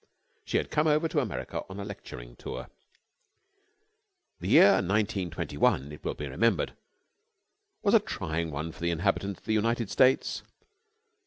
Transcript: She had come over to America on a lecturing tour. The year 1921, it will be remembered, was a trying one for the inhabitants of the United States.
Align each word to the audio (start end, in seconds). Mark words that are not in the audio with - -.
She 0.45 0.57
had 0.57 0.71
come 0.71 0.87
over 0.87 1.07
to 1.07 1.19
America 1.19 1.61
on 1.69 1.79
a 1.79 1.85
lecturing 1.85 2.35
tour. 2.35 2.71
The 4.39 4.47
year 4.47 4.71
1921, 4.81 5.91
it 5.91 6.03
will 6.03 6.15
be 6.15 6.25
remembered, 6.25 6.73
was 7.83 7.93
a 7.93 7.99
trying 7.99 8.49
one 8.49 8.71
for 8.71 8.79
the 8.81 8.89
inhabitants 8.89 9.41
of 9.41 9.45
the 9.45 9.53
United 9.53 9.91
States. 9.91 10.41